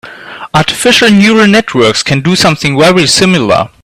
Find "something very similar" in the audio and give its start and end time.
2.35-3.69